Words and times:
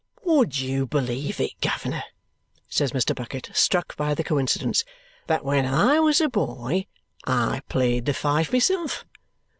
"Would 0.23 0.57
you 0.57 0.87
believe 0.87 1.39
it, 1.39 1.61
governor," 1.61 2.01
says 2.67 2.91
Mr. 2.91 3.13
Bucket, 3.13 3.51
struck 3.53 3.95
by 3.95 4.15
the 4.15 4.23
coincidence, 4.23 4.83
"that 5.27 5.45
when 5.45 5.63
I 5.67 5.99
was 5.99 6.19
a 6.19 6.27
boy 6.27 6.87
I 7.27 7.61
played 7.69 8.05
the 8.05 8.13
fife 8.15 8.51
myself? 8.51 9.05